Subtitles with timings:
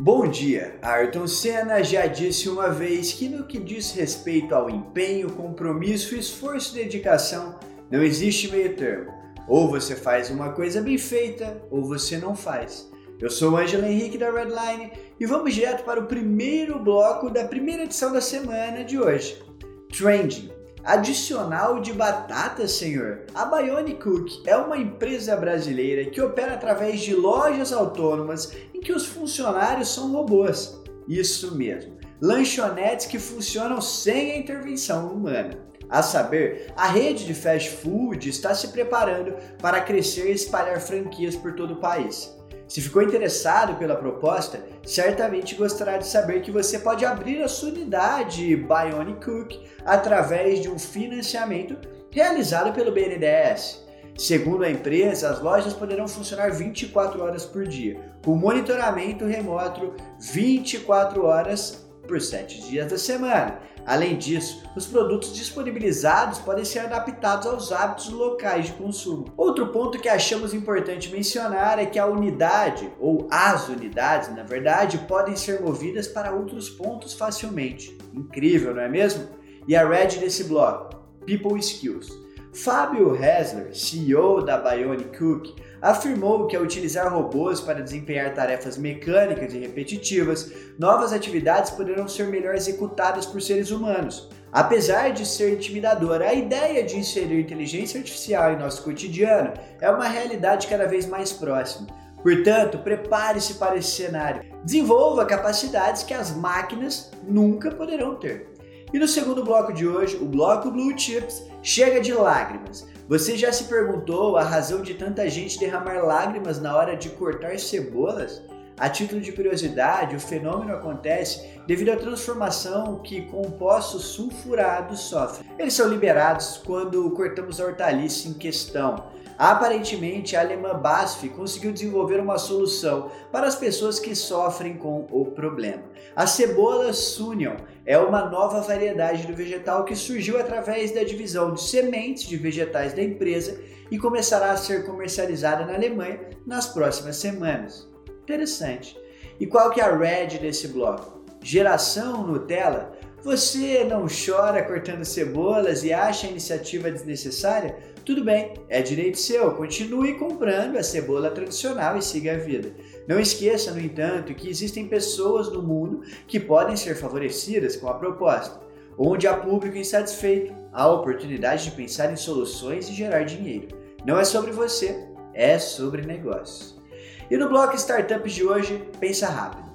[0.00, 0.78] Bom dia!
[0.80, 6.78] Ayrton Senna já disse uma vez que no que diz respeito ao empenho, compromisso, esforço
[6.78, 7.58] e dedicação,
[7.90, 9.12] não existe meio termo.
[9.48, 12.88] Ou você faz uma coisa bem feita, ou você não faz.
[13.20, 17.44] Eu sou o Ângelo Henrique da Redline e vamos direto para o primeiro bloco da
[17.46, 19.42] primeira edição da semana de hoje.
[19.90, 20.57] Trending.
[20.88, 23.26] Adicional de batata, senhor.
[23.34, 28.94] A Bionic Cook é uma empresa brasileira que opera através de lojas autônomas em que
[28.94, 30.80] os funcionários são robôs.
[31.06, 31.98] Isso mesmo.
[32.22, 35.58] Lanchonetes que funcionam sem a intervenção humana.
[35.90, 41.36] A saber, a rede de fast food está se preparando para crescer e espalhar franquias
[41.36, 42.34] por todo o país.
[42.68, 47.70] Se ficou interessado pela proposta, certamente gostará de saber que você pode abrir a sua
[47.70, 51.78] unidade Bionic Cook através de um financiamento
[52.10, 53.88] realizado pelo BNDES.
[54.18, 61.24] Segundo a empresa, as lojas poderão funcionar 24 horas por dia, com monitoramento remoto 24
[61.24, 67.72] horas por 7 dias da semana, Além disso, os produtos disponibilizados podem ser adaptados aos
[67.72, 69.32] hábitos locais de consumo.
[69.34, 74.98] Outro ponto que achamos importante mencionar é que a unidade, ou as unidades, na verdade,
[75.08, 77.96] podem ser movidas para outros pontos facilmente.
[78.12, 79.26] Incrível, não é mesmo?
[79.66, 80.94] E a red desse bloco,
[81.24, 82.12] People Skills.
[82.52, 89.52] Fábio Hessler, CEO da Bionic Cook, afirmou que ao utilizar robôs para desempenhar tarefas mecânicas
[89.54, 94.28] e repetitivas, novas atividades poderão ser melhor executadas por seres humanos.
[94.52, 100.08] Apesar de ser intimidadora, a ideia de inserir inteligência artificial em nosso cotidiano é uma
[100.08, 101.86] realidade cada vez mais próxima.
[102.22, 104.42] Portanto, prepare-se para esse cenário.
[104.64, 108.57] Desenvolva capacidades que as máquinas nunca poderão ter.
[108.90, 112.86] E no segundo bloco de hoje, o bloco Blue Chips chega de lágrimas.
[113.06, 117.58] Você já se perguntou a razão de tanta gente derramar lágrimas na hora de cortar
[117.58, 118.42] cebolas?
[118.78, 125.50] A título de curiosidade, o fenômeno acontece devido à transformação que compostos sulfurados sofrem.
[125.58, 129.10] Eles são liberados quando cortamos a hortaliça em questão.
[129.38, 135.26] Aparentemente, a alemã BASF conseguiu desenvolver uma solução para as pessoas que sofrem com o
[135.26, 135.84] problema.
[136.16, 137.54] A cebola Sunion
[137.86, 142.92] é uma nova variedade do vegetal que surgiu através da divisão de sementes de vegetais
[142.92, 147.88] da empresa e começará a ser comercializada na Alemanha nas próximas semanas.
[148.24, 148.98] Interessante.
[149.38, 151.22] E qual que é a red desse bloco?
[151.40, 152.97] Geração Nutella?
[153.24, 157.76] Você não chora cortando cebolas e acha a iniciativa desnecessária?
[158.04, 162.72] Tudo bem, é direito seu, continue comprando a cebola tradicional e siga a vida.
[163.08, 167.94] Não esqueça, no entanto, que existem pessoas no mundo que podem ser favorecidas com a
[167.94, 168.60] proposta.
[168.96, 173.76] Onde há público insatisfeito, há oportunidade de pensar em soluções e gerar dinheiro.
[174.06, 174.96] Não é sobre você,
[175.34, 176.80] é sobre negócios.
[177.28, 179.67] E no bloco Startups de hoje, pensa rápido.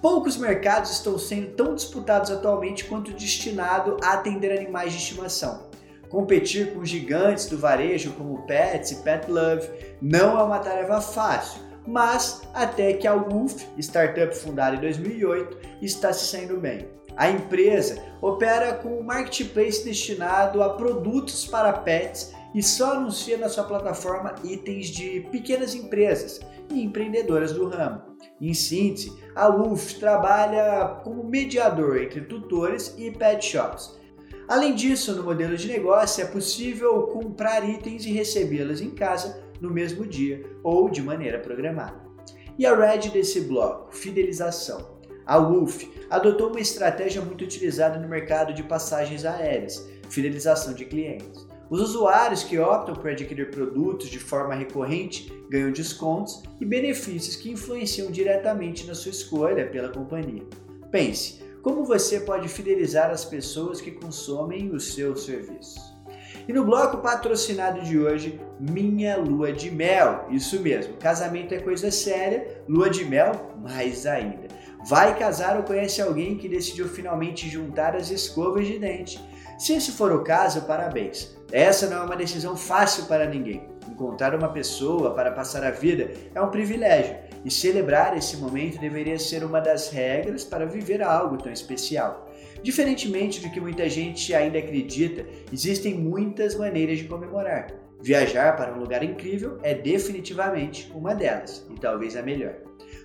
[0.00, 5.66] Poucos mercados estão sendo tão disputados atualmente quanto destinado a atender animais de estimação.
[6.08, 9.68] Competir com gigantes do varejo como Pets e Pet Love
[10.00, 16.12] não é uma tarefa fácil, mas até que a Wolf, startup fundada em 2008, está
[16.12, 16.88] se saindo bem.
[17.16, 23.48] A empresa opera com um marketplace destinado a produtos para pets e só anuncia na
[23.48, 26.40] sua plataforma itens de pequenas empresas
[26.72, 28.02] e empreendedoras do ramo.
[28.40, 33.98] Em síntese, a Wolf trabalha como mediador entre tutores e pet shops,
[34.48, 39.70] Além disso, no modelo de negócio é possível comprar itens e recebê-los em casa no
[39.70, 42.00] mesmo dia ou de maneira programada.
[42.58, 44.96] E a Red desse bloco, fidelização.
[45.26, 51.46] A Wolf adotou uma estratégia muito utilizada no mercado de passagens aéreas, fidelização de clientes.
[51.70, 57.50] Os usuários que optam por adquirir produtos de forma recorrente ganham descontos e benefícios que
[57.50, 60.44] influenciam diretamente na sua escolha pela companhia.
[60.90, 65.98] Pense, como você pode fidelizar as pessoas que consomem os seus serviços.
[66.48, 70.24] E no bloco patrocinado de hoje, Minha Lua de Mel.
[70.30, 74.48] Isso mesmo, casamento é coisa séria, lua de mel mais ainda.
[74.88, 79.22] Vai casar ou conhece alguém que decidiu finalmente juntar as escovas de dente?
[79.58, 81.37] Se esse for o caso, parabéns.
[81.50, 83.68] Essa não é uma decisão fácil para ninguém.
[83.88, 89.18] Encontrar uma pessoa para passar a vida é um privilégio e celebrar esse momento deveria
[89.18, 92.28] ser uma das regras para viver algo tão especial.
[92.62, 97.68] Diferentemente do que muita gente ainda acredita, existem muitas maneiras de comemorar.
[98.00, 102.54] Viajar para um lugar incrível é definitivamente uma delas, e talvez a melhor.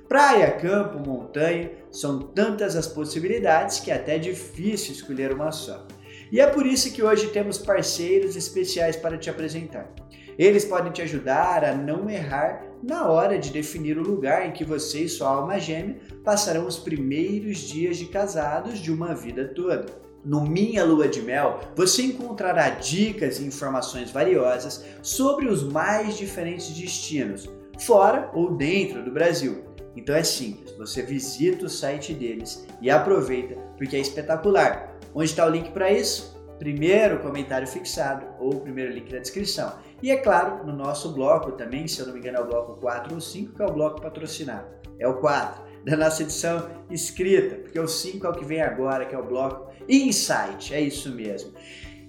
[0.08, 5.88] Praia, campo, montanha, são tantas as possibilidades que é até difícil escolher uma só.
[6.34, 9.94] E é por isso que hoje temos parceiros especiais para te apresentar.
[10.36, 14.66] Eles podem te ajudar a não errar na hora de definir o lugar em que
[14.66, 19.86] você e sua alma gêmea passarão os primeiros dias de casados de uma vida toda.
[20.26, 26.70] No Minha Lua de Mel, você encontrará dicas e informações valiosas sobre os mais diferentes
[26.72, 27.48] destinos,
[27.80, 29.64] fora ou dentro do Brasil.
[29.96, 34.98] Então é simples, você visita o site deles e aproveita porque é espetacular.
[35.14, 36.34] Onde está o link para isso?
[36.58, 39.74] Primeiro comentário fixado ou primeiro link na descrição.
[40.02, 42.80] E é claro, no nosso bloco também, se eu não me engano é o bloco
[42.80, 44.68] 4 ou 5, que é o bloco patrocinado.
[45.00, 49.06] É o 4 da nossa edição escrita, porque o 5 é o que vem agora,
[49.06, 51.52] que é o bloco Insight, é isso mesmo.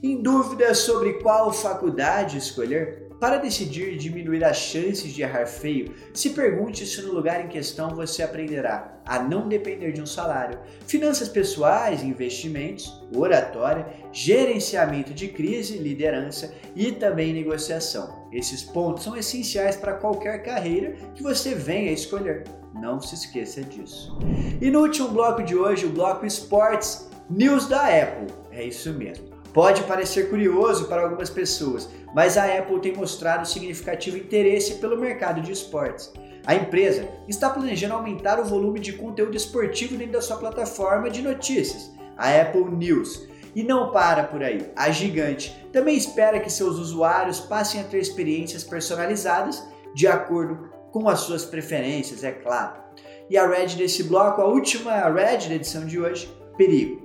[0.03, 3.09] Em dúvida sobre qual faculdade escolher?
[3.25, 7.88] Para decidir diminuir as chances de errar feio, se pergunte se no lugar em questão
[7.88, 15.79] você aprenderá a não depender de um salário, finanças pessoais, investimentos, oratória, gerenciamento de crise,
[15.79, 18.29] liderança e também negociação.
[18.31, 22.44] Esses pontos são essenciais para qualquer carreira que você venha escolher.
[22.75, 24.19] Não se esqueça disso.
[24.61, 28.27] E no último bloco de hoje, o bloco Esportes News da Apple.
[28.50, 29.34] É isso mesmo.
[29.55, 35.41] Pode parecer curioso para algumas pessoas, mas a Apple tem mostrado significativo interesse pelo mercado
[35.41, 36.12] de esportes.
[36.45, 41.23] A empresa está planejando aumentar o volume de conteúdo esportivo dentro da sua plataforma de
[41.23, 43.29] notícias, a Apple News.
[43.55, 44.69] E não para por aí.
[44.75, 49.65] A gigante também espera que seus usuários passem a ter experiências personalizadas
[49.95, 52.83] de acordo com as suas preferências, é claro.
[53.31, 57.04] E a Red desse bloco, a última Red da edição de hoje, perigo.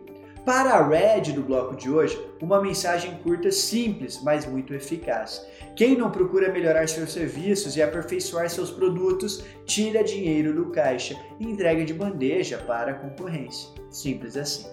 [0.50, 5.46] Para a Red do bloco de hoje, uma mensagem curta simples, mas muito eficaz.
[5.76, 11.46] Quem não procura melhorar seus serviços e aperfeiçoar seus produtos, tira dinheiro do caixa e
[11.46, 13.70] entrega de bandeja para a concorrência.
[13.92, 14.66] Simples assim.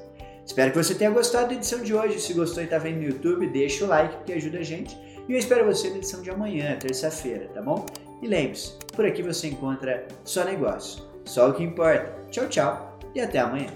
[0.46, 2.20] Espero que você tenha gostado da edição de hoje.
[2.20, 4.96] Se gostou e está vendo no YouTube, deixa o like que ajuda a gente.
[5.28, 7.84] E eu espero você na edição de amanhã, terça-feira, tá bom?
[8.22, 11.04] E lembre-se, por aqui você encontra só negócio.
[11.26, 12.16] Só o que importa.
[12.30, 13.68] Tchau, tchau e até amanhã.